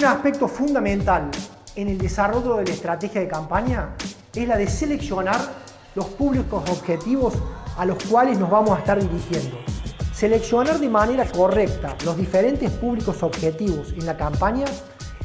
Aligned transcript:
Un 0.00 0.06
aspecto 0.06 0.48
fundamental 0.48 1.30
en 1.76 1.88
el 1.88 1.98
desarrollo 1.98 2.56
de 2.56 2.64
la 2.64 2.70
estrategia 2.70 3.20
de 3.20 3.28
campaña 3.28 3.90
es 4.34 4.48
la 4.48 4.56
de 4.56 4.66
seleccionar 4.66 5.38
los 5.94 6.06
públicos 6.06 6.64
objetivos 6.70 7.34
a 7.76 7.84
los 7.84 8.02
cuales 8.04 8.38
nos 8.38 8.48
vamos 8.48 8.70
a 8.70 8.78
estar 8.78 8.98
dirigiendo. 8.98 9.58
Seleccionar 10.14 10.78
de 10.78 10.88
manera 10.88 11.26
correcta 11.26 11.94
los 12.06 12.16
diferentes 12.16 12.70
públicos 12.70 13.22
objetivos 13.22 13.92
en 13.92 14.06
la 14.06 14.16
campaña 14.16 14.64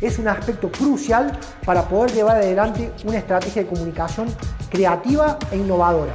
es 0.01 0.19
un 0.19 0.27
aspecto 0.27 0.69
crucial 0.69 1.31
para 1.65 1.87
poder 1.87 2.11
llevar 2.11 2.35
adelante 2.35 2.91
una 3.05 3.19
estrategia 3.19 3.63
de 3.63 3.69
comunicación 3.69 4.27
creativa 4.69 5.39
e 5.51 5.55
innovadora. 5.55 6.11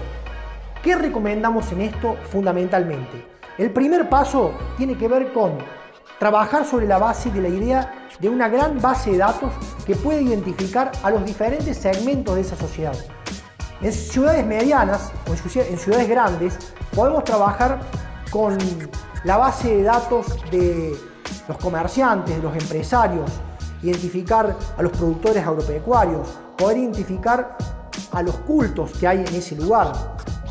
¿Qué 0.83 0.97
recomendamos 0.97 1.73
en 1.73 1.81
esto 1.81 2.15
fundamentalmente? 2.29 3.25
El 3.57 3.71
primer 3.71 4.11
paso 4.11 4.53
tiene 4.77 4.99
que 4.99 5.09
ver 5.09 5.33
con 5.33 5.80
trabajar 6.21 6.67
sobre 6.67 6.87
la 6.87 6.99
base 6.99 7.31
de 7.31 7.41
la 7.41 7.49
idea 7.49 7.93
de 8.21 8.29
una 8.29 8.47
gran 8.51 8.79
base 8.79 9.13
de 9.13 9.19
datos 9.19 9.51
que 9.87 9.97
puede 9.97 10.21
identificar 10.21 10.93
a 11.03 11.11
los 11.11 11.25
diferentes 11.25 11.79
segmentos 11.79 12.35
de 12.35 12.43
esa 12.43 12.57
sociedad. 12.57 12.95
En 13.81 13.91
ciudades 13.91 14.45
medianas 14.47 15.13
o 15.27 15.33
en 15.33 15.79
ciudades 15.79 16.09
grandes 16.09 16.59
podemos 16.95 17.25
trabajar 17.25 17.81
con 18.31 18.59
la 19.25 19.39
base 19.39 19.77
de 19.77 19.83
datos 19.83 20.27
de 20.51 20.95
los 21.49 21.57
comerciantes, 21.57 22.37
de 22.37 22.43
los 22.43 22.55
empresarios, 22.55 23.31
identificar 23.83 24.55
a 24.77 24.83
los 24.83 24.93
productores 24.93 25.43
agropecuarios, 25.47 26.29
poder 26.59 26.77
identificar 26.77 27.57
a 28.13 28.23
los 28.23 28.37
cultos 28.41 28.91
que 29.01 29.09
hay 29.09 29.21
en 29.21 29.35
ese 29.35 29.57
lugar, 29.57 29.93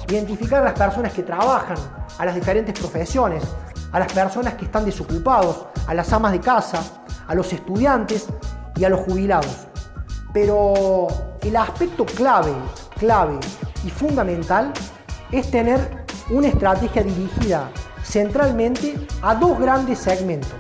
identificar 0.07 0.63
a 0.63 0.65
las 0.65 0.79
personas 0.79 1.13
que 1.13 1.21
trabajan, 1.21 1.77
a 2.17 2.25
las 2.25 2.33
diferentes 2.33 2.77
profesiones, 2.79 3.43
a 3.91 3.99
las 3.99 4.11
personas 4.11 4.55
que 4.55 4.65
están 4.65 4.85
desocupados, 4.85 5.65
a 5.87 5.93
las 5.93 6.11
amas 6.13 6.31
de 6.31 6.39
casa, 6.39 6.81
a 7.27 7.35
los 7.35 7.51
estudiantes 7.53 8.27
y 8.75 8.83
a 8.83 8.89
los 8.89 9.01
jubilados. 9.01 9.67
Pero 10.33 11.07
el 11.41 11.55
aspecto 11.55 12.05
clave, 12.05 12.53
clave 12.97 13.39
y 13.85 13.89
fundamental 13.89 14.71
es 15.31 15.49
tener 15.49 16.05
una 16.29 16.47
estrategia 16.47 17.03
dirigida 17.03 17.69
centralmente 18.03 18.95
a 19.21 19.35
dos 19.35 19.59
grandes 19.59 19.99
segmentos. 19.99 20.53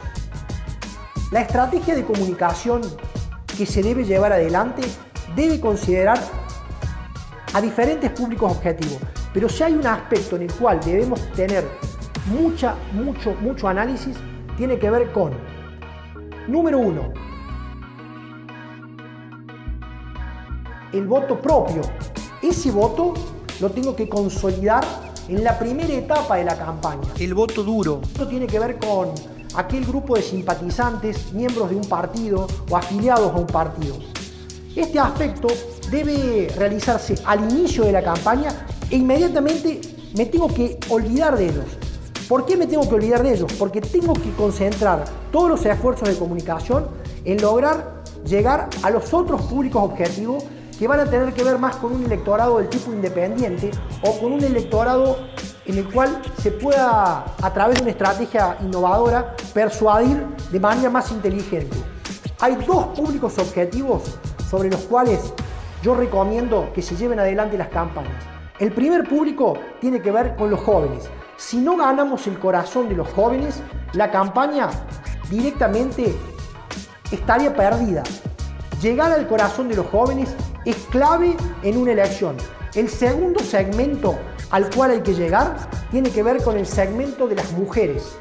La 1.31 1.41
estrategia 1.41 1.95
de 1.95 2.05
comunicación 2.05 2.81
que 3.57 3.65
se 3.65 3.83
debe 3.83 4.03
llevar 4.03 4.33
adelante 4.33 4.81
debe 5.35 5.59
considerar 5.59 6.19
a 7.53 7.61
diferentes 7.61 8.11
públicos 8.11 8.51
objetivos, 8.51 8.97
pero 9.33 9.49
si 9.49 9.63
hay 9.63 9.73
un 9.73 9.85
aspecto 9.85 10.35
en 10.35 10.43
el 10.43 10.53
cual 10.53 10.79
debemos 10.83 11.19
tener 11.33 11.67
mucha, 12.27 12.75
mucho, 12.93 13.35
mucho 13.41 13.67
análisis, 13.67 14.15
tiene 14.57 14.77
que 14.77 14.89
ver 14.89 15.11
con, 15.11 15.31
número 16.47 16.79
uno, 16.79 17.13
el 20.93 21.07
voto 21.07 21.39
propio. 21.39 21.81
Ese 22.41 22.71
voto 22.71 23.13
lo 23.59 23.69
tengo 23.69 23.95
que 23.95 24.07
consolidar 24.07 24.83
en 25.27 25.43
la 25.43 25.59
primera 25.59 25.93
etapa 25.93 26.37
de 26.37 26.45
la 26.45 26.57
campaña. 26.57 27.07
El 27.19 27.33
voto 27.33 27.63
duro. 27.63 28.01
Esto 28.03 28.27
tiene 28.27 28.47
que 28.47 28.59
ver 28.59 28.79
con 28.79 29.09
aquel 29.55 29.85
grupo 29.85 30.15
de 30.15 30.21
simpatizantes, 30.21 31.31
miembros 31.33 31.69
de 31.69 31.75
un 31.75 31.85
partido 31.85 32.47
o 32.69 32.77
afiliados 32.77 33.31
a 33.33 33.37
un 33.37 33.47
partido. 33.47 33.97
Este 34.75 34.99
aspecto 34.99 35.47
debe 35.91 36.51
realizarse 36.57 37.15
al 37.25 37.51
inicio 37.51 37.83
de 37.83 37.91
la 37.91 38.03
campaña 38.03 38.49
e 38.89 38.97
inmediatamente 38.97 39.81
me 40.15 40.25
tengo 40.25 40.47
que 40.53 40.79
olvidar 40.89 41.37
de 41.37 41.49
ellos. 41.49 41.65
¿Por 42.29 42.45
qué 42.45 42.55
me 42.55 42.67
tengo 42.67 42.87
que 42.87 42.93
olvidar 42.93 43.23
de 43.23 43.33
ellos? 43.33 43.51
Porque 43.57 43.81
tengo 43.81 44.13
que 44.13 44.31
concentrar 44.33 45.03
todos 45.31 45.49
los 45.49 45.65
esfuerzos 45.65 46.07
de 46.07 46.15
comunicación 46.15 46.85
en 47.25 47.41
lograr 47.41 48.03
llegar 48.23 48.69
a 48.83 48.91
los 48.91 49.11
otros 49.15 49.41
públicos 49.41 49.81
objetivos 49.83 50.43
que 50.77 50.87
van 50.87 50.99
a 50.99 51.05
tener 51.05 51.33
que 51.33 51.43
ver 51.43 51.57
más 51.57 51.77
con 51.77 51.91
un 51.91 52.05
electorado 52.05 52.59
del 52.59 52.69
tipo 52.69 52.93
independiente 52.93 53.71
o 54.03 54.19
con 54.19 54.33
un 54.33 54.43
electorado 54.43 55.17
en 55.65 55.79
el 55.79 55.91
cual 55.91 56.21
se 56.39 56.51
pueda, 56.51 57.25
a 57.41 57.51
través 57.51 57.77
de 57.77 57.81
una 57.81 57.91
estrategia 57.91 58.57
innovadora, 58.61 59.35
persuadir 59.51 60.23
de 60.51 60.59
manera 60.59 60.91
más 60.91 61.11
inteligente. 61.11 61.75
Hay 62.41 62.55
dos 62.57 62.89
públicos 62.95 63.39
objetivos 63.39 64.03
sobre 64.47 64.69
los 64.69 64.81
cuales 64.81 65.33
yo 65.81 65.95
recomiendo 65.95 66.69
que 66.75 66.83
se 66.83 66.95
lleven 66.95 67.19
adelante 67.19 67.57
las 67.57 67.69
campañas. 67.69 68.23
El 68.59 68.71
primer 68.71 69.09
público 69.09 69.57
tiene 69.81 69.99
que 69.99 70.11
ver 70.11 70.35
con 70.35 70.51
los 70.51 70.59
jóvenes. 70.59 71.09
Si 71.39 71.57
no 71.57 71.77
ganamos 71.77 72.27
el 72.27 72.37
corazón 72.37 72.89
de 72.89 72.95
los 72.95 73.07
jóvenes, 73.13 73.61
la 73.93 74.11
campaña 74.11 74.69
directamente 75.29 76.13
estaría 77.11 77.55
perdida. 77.55 78.03
Llegar 78.81 79.13
al 79.13 79.25
corazón 79.25 79.69
de 79.69 79.77
los 79.77 79.87
jóvenes 79.87 80.35
es 80.65 80.75
clave 80.91 81.37
en 81.63 81.77
una 81.77 81.93
elección. 81.93 82.35
El 82.75 82.89
segundo 82.89 83.39
segmento 83.39 84.15
al 84.51 84.69
cual 84.69 84.91
hay 84.91 85.01
que 85.01 85.13
llegar 85.13 85.55
tiene 85.91 86.11
que 86.11 86.23
ver 86.23 86.43
con 86.43 86.57
el 86.57 86.65
segmento 86.67 87.25
de 87.25 87.35
las 87.35 87.53
mujeres. 87.53 88.17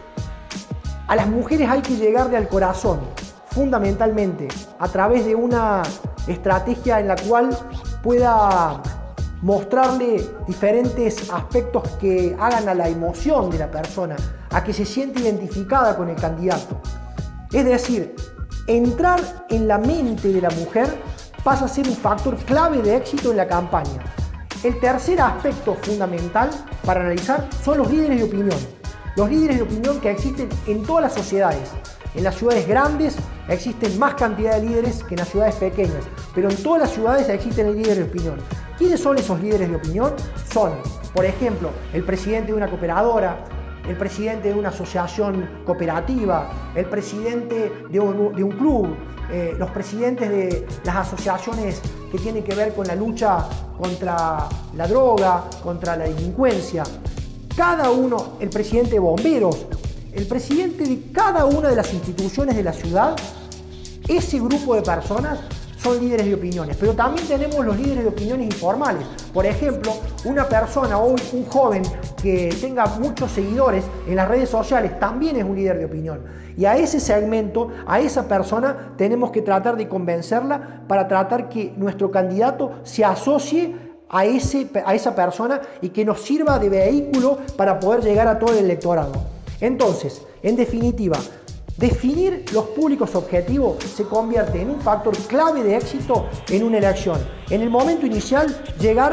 A 1.08 1.16
las 1.16 1.26
mujeres 1.26 1.68
hay 1.68 1.82
que 1.82 1.96
llegarle 1.96 2.36
al 2.36 2.48
corazón, 2.48 3.00
fundamentalmente, 3.50 4.46
a 4.78 4.86
través 4.86 5.24
de 5.24 5.34
una 5.34 5.82
estrategia 6.28 7.00
en 7.00 7.08
la 7.08 7.16
cual 7.16 7.50
pueda 8.00 8.80
mostrarle 9.42 10.28
diferentes 10.46 11.30
aspectos 11.30 11.88
que 12.00 12.36
hagan 12.38 12.68
a 12.68 12.74
la 12.74 12.88
emoción 12.88 13.50
de 13.50 13.58
la 13.58 13.70
persona, 13.70 14.16
a 14.50 14.64
que 14.64 14.72
se 14.72 14.84
siente 14.84 15.20
identificada 15.20 15.96
con 15.96 16.08
el 16.08 16.16
candidato. 16.16 16.80
Es 17.52 17.64
decir, 17.64 18.14
entrar 18.66 19.20
en 19.48 19.68
la 19.68 19.78
mente 19.78 20.32
de 20.32 20.40
la 20.40 20.50
mujer 20.50 20.88
pasa 21.44 21.66
a 21.66 21.68
ser 21.68 21.86
un 21.88 21.96
factor 21.96 22.36
clave 22.36 22.82
de 22.82 22.96
éxito 22.96 23.30
en 23.30 23.36
la 23.36 23.46
campaña. 23.46 24.02
El 24.64 24.78
tercer 24.80 25.20
aspecto 25.20 25.76
fundamental 25.82 26.50
para 26.84 27.00
analizar 27.00 27.48
son 27.62 27.78
los 27.78 27.90
líderes 27.90 28.18
de 28.18 28.24
opinión. 28.24 28.58
Los 29.16 29.30
líderes 29.30 29.58
de 29.58 29.62
opinión 29.62 30.00
que 30.00 30.10
existen 30.10 30.48
en 30.66 30.82
todas 30.82 31.04
las 31.04 31.14
sociedades. 31.14 31.70
En 32.14 32.24
las 32.24 32.34
ciudades 32.34 32.66
grandes 32.66 33.16
existen 33.48 33.98
más 33.98 34.14
cantidad 34.14 34.56
de 34.56 34.68
líderes 34.68 35.04
que 35.04 35.14
en 35.14 35.20
las 35.20 35.28
ciudades 35.28 35.54
pequeñas, 35.56 36.04
pero 36.34 36.50
en 36.50 36.56
todas 36.56 36.82
las 36.82 36.90
ciudades 36.90 37.28
existen 37.28 37.72
líderes 37.72 37.98
de 37.98 38.04
opinión. 38.04 38.36
¿Quiénes 38.78 39.00
son 39.00 39.18
esos 39.18 39.40
líderes 39.40 39.70
de 39.70 39.74
opinión? 39.74 40.12
Son, 40.52 40.72
por 41.12 41.24
ejemplo, 41.24 41.70
el 41.92 42.04
presidente 42.04 42.52
de 42.52 42.58
una 42.58 42.70
cooperadora, 42.70 43.44
el 43.88 43.96
presidente 43.96 44.52
de 44.52 44.54
una 44.54 44.68
asociación 44.68 45.48
cooperativa, 45.66 46.48
el 46.76 46.84
presidente 46.86 47.72
de 47.90 47.98
un, 47.98 48.50
club, 48.52 48.94
eh, 49.32 49.56
los 49.58 49.68
presidentes 49.70 50.30
de 50.30 50.66
las 50.84 50.94
asociaciones 50.94 51.82
que 52.12 52.18
tienen 52.18 52.44
que 52.44 52.54
ver 52.54 52.72
con 52.72 52.86
la 52.86 52.94
lucha 52.94 53.48
contra 53.76 54.48
la 54.76 54.86
droga, 54.86 55.42
contra 55.60 55.96
la 55.96 56.04
delincuencia. 56.04 56.84
Cada 57.56 57.90
uno, 57.90 58.34
el 58.38 58.48
presidente 58.48 58.92
de 58.92 59.00
bomberos, 59.00 59.66
el 60.12 60.26
presidente 60.28 60.84
de 60.84 61.10
cada 61.10 61.46
una 61.46 61.68
de 61.68 61.74
las 61.74 61.92
instituciones 61.92 62.54
de 62.54 62.62
la 62.62 62.72
ciudad, 62.72 63.16
ese 64.06 64.38
grupo 64.38 64.76
de 64.76 64.82
personas 64.82 65.40
son 65.78 66.00
líderes 66.00 66.26
de 66.26 66.34
opiniones, 66.34 66.76
pero 66.78 66.92
también 66.94 67.26
tenemos 67.26 67.64
los 67.64 67.76
líderes 67.76 68.02
de 68.02 68.08
opiniones 68.08 68.46
informales. 68.46 69.06
Por 69.32 69.46
ejemplo, 69.46 69.92
una 70.24 70.48
persona 70.48 70.98
o 70.98 71.14
un 71.32 71.44
joven 71.46 71.82
que 72.20 72.54
tenga 72.60 72.86
muchos 72.86 73.30
seguidores 73.30 73.84
en 74.06 74.16
las 74.16 74.28
redes 74.28 74.48
sociales 74.48 74.98
también 74.98 75.36
es 75.36 75.44
un 75.44 75.54
líder 75.54 75.78
de 75.78 75.84
opinión. 75.84 76.20
Y 76.56 76.64
a 76.64 76.76
ese 76.76 76.98
segmento, 76.98 77.68
a 77.86 78.00
esa 78.00 78.26
persona, 78.26 78.94
tenemos 78.96 79.30
que 79.30 79.42
tratar 79.42 79.76
de 79.76 79.88
convencerla 79.88 80.82
para 80.88 81.06
tratar 81.06 81.48
que 81.48 81.72
nuestro 81.76 82.10
candidato 82.10 82.80
se 82.82 83.04
asocie 83.04 83.76
a, 84.08 84.24
ese, 84.24 84.68
a 84.84 84.94
esa 84.94 85.14
persona 85.14 85.60
y 85.80 85.90
que 85.90 86.04
nos 86.04 86.20
sirva 86.22 86.58
de 86.58 86.68
vehículo 86.68 87.38
para 87.56 87.78
poder 87.78 88.02
llegar 88.02 88.26
a 88.26 88.38
todo 88.40 88.52
el 88.52 88.64
electorado. 88.64 89.12
Entonces, 89.60 90.22
en 90.42 90.56
definitiva, 90.56 91.18
Definir 91.78 92.44
los 92.52 92.64
públicos 92.70 93.14
objetivos 93.14 93.76
se 93.84 94.02
convierte 94.02 94.60
en 94.60 94.70
un 94.70 94.80
factor 94.80 95.16
clave 95.28 95.62
de 95.62 95.76
éxito 95.76 96.26
en 96.48 96.64
una 96.64 96.78
elección. 96.78 97.20
En 97.50 97.62
el 97.62 97.70
momento 97.70 98.04
inicial, 98.04 98.48
llegar 98.80 99.12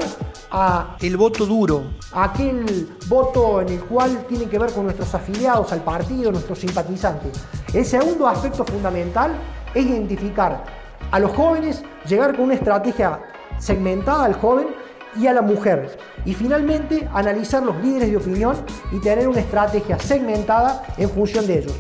a 0.50 0.98
el 1.00 1.16
voto 1.16 1.46
duro, 1.46 1.84
aquel 2.12 2.90
voto 3.08 3.62
en 3.62 3.70
el 3.70 3.82
cual 3.82 4.26
tiene 4.28 4.46
que 4.46 4.58
ver 4.58 4.72
con 4.72 4.86
nuestros 4.86 5.14
afiliados 5.14 5.72
al 5.74 5.84
partido, 5.84 6.32
nuestros 6.32 6.58
simpatizantes. 6.58 7.40
El 7.72 7.86
segundo 7.86 8.28
aspecto 8.28 8.66
fundamental 8.66 9.34
es 9.76 9.86
identificar 9.86 10.64
a 11.12 11.20
los 11.20 11.34
jóvenes, 11.34 11.84
llegar 12.10 12.36
con 12.36 12.46
una 12.46 12.56
estrategia 12.56 13.20
segmentada 13.60 14.26
al 14.26 14.34
joven 14.34 14.70
y 15.16 15.28
a 15.28 15.34
la 15.34 15.44
mujer. 15.44 16.00
Y 16.26 16.34
finalmente, 16.34 17.08
analizar 17.14 17.62
los 17.62 17.76
líderes 17.84 18.10
de 18.10 18.18
opinión 18.18 18.56
y 18.92 19.00
tener 19.02 19.28
una 19.28 19.42
estrategia 19.42 20.00
segmentada 20.00 20.84
en 20.98 21.12
función 21.12 21.46
de 21.46 21.60
ellos. 21.60 21.76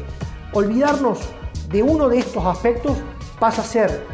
Olvidarnos 0.55 1.19
de 1.67 1.83
uno 1.83 2.07
de 2.07 2.19
estos 2.19 2.45
aspectos 2.45 2.95
pasa 3.41 3.61
a 3.61 3.65
ser 3.65 4.07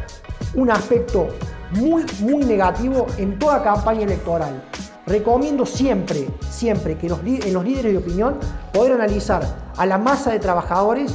un 0.56 0.72
aspecto 0.72 1.28
muy, 1.70 2.04
muy 2.18 2.44
negativo 2.44 3.06
en 3.16 3.38
toda 3.38 3.62
campaña 3.62 4.02
electoral. 4.02 4.60
Recomiendo 5.06 5.64
siempre, 5.64 6.28
siempre 6.50 6.98
que 6.98 7.06
en 7.06 7.52
los 7.52 7.64
líderes 7.64 7.92
de 7.92 7.98
opinión 7.98 8.40
poder 8.72 8.94
analizar 8.94 9.46
a 9.76 9.86
la 9.86 9.98
masa 9.98 10.32
de 10.32 10.40
trabajadores, 10.40 11.14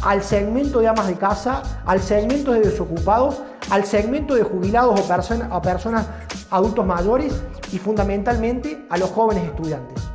al 0.00 0.22
segmento 0.22 0.80
de 0.80 0.88
amas 0.88 1.08
de 1.08 1.16
casa, 1.16 1.62
al 1.84 2.00
segmento 2.00 2.52
de 2.52 2.60
desocupados, 2.60 3.42
al 3.68 3.84
segmento 3.84 4.34
de 4.34 4.44
jubilados 4.44 4.98
o, 4.98 5.60
personas 5.60 6.06
adultos 6.50 6.86
mayores 6.86 7.34
y 7.70 7.76
fundamentalmente 7.76 8.86
a 8.88 8.96
los 8.96 9.10
jóvenes 9.10 9.44
estudiantes. 9.44 10.13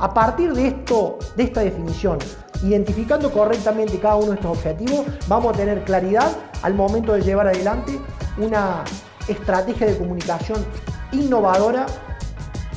A 0.00 0.14
partir 0.14 0.52
de, 0.52 0.68
esto, 0.68 1.18
de 1.36 1.42
esta 1.44 1.60
definición, 1.60 2.18
identificando 2.62 3.32
correctamente 3.32 3.98
cada 3.98 4.16
uno 4.16 4.28
de 4.28 4.34
estos 4.34 4.56
objetivos, 4.56 5.06
vamos 5.26 5.54
a 5.54 5.56
tener 5.56 5.84
claridad 5.84 6.30
al 6.62 6.74
momento 6.74 7.14
de 7.14 7.22
llevar 7.22 7.48
adelante 7.48 7.98
una 8.36 8.84
estrategia 9.26 9.88
de 9.88 9.98
comunicación 9.98 10.64
innovadora, 11.10 11.86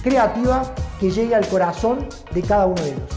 creativa, 0.02 0.64
que 1.00 1.12
llegue 1.12 1.36
al 1.36 1.48
corazón 1.48 2.08
de 2.32 2.42
cada 2.42 2.66
uno 2.66 2.82
de 2.82 2.90
ellos. 2.90 3.10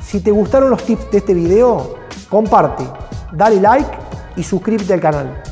Si 0.00 0.20
te 0.20 0.30
gustaron 0.30 0.70
los 0.70 0.82
tips 0.82 1.10
de 1.10 1.18
este 1.18 1.34
video, 1.34 1.96
comparte, 2.30 2.84
dale 3.32 3.60
like 3.60 3.90
y 4.36 4.42
suscríbete 4.42 4.94
al 4.94 5.00
canal. 5.00 5.42